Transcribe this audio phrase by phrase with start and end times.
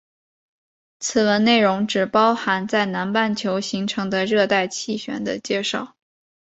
[0.99, 5.95] 此文内容只包含在南半球形成的热带气旋的介绍。